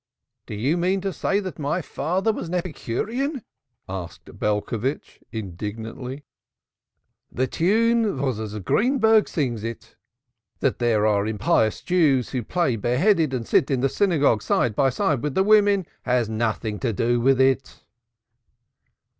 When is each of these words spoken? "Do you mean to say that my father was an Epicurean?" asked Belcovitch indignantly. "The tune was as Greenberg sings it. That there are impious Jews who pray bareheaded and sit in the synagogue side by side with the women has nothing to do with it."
"Do 0.47 0.55
you 0.55 0.77
mean 0.77 0.99
to 1.01 1.13
say 1.13 1.39
that 1.41 1.59
my 1.59 1.79
father 1.83 2.33
was 2.33 2.47
an 2.47 2.55
Epicurean?" 2.55 3.43
asked 3.87 4.35
Belcovitch 4.39 5.21
indignantly. 5.31 6.25
"The 7.31 7.45
tune 7.45 8.19
was 8.19 8.39
as 8.39 8.57
Greenberg 8.61 9.29
sings 9.29 9.63
it. 9.63 9.95
That 10.59 10.79
there 10.79 11.05
are 11.05 11.27
impious 11.27 11.81
Jews 11.81 12.29
who 12.31 12.41
pray 12.41 12.77
bareheaded 12.77 13.31
and 13.31 13.47
sit 13.47 13.69
in 13.69 13.81
the 13.81 13.89
synagogue 13.89 14.41
side 14.41 14.75
by 14.75 14.89
side 14.89 15.21
with 15.21 15.35
the 15.35 15.43
women 15.43 15.85
has 16.01 16.27
nothing 16.27 16.79
to 16.79 16.91
do 16.91 17.19
with 17.21 17.39
it." 17.39 17.83